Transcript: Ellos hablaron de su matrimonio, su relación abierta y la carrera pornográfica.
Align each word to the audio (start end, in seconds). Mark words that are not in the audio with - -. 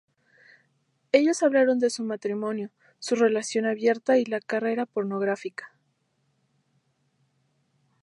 Ellos 1.11 1.43
hablaron 1.43 1.77
de 1.77 1.91
su 1.91 2.03
matrimonio, 2.03 2.71
su 2.97 3.13
relación 3.13 3.67
abierta 3.67 4.17
y 4.17 4.25
la 4.25 4.39
carrera 4.39 4.87
pornográfica. 4.87 5.73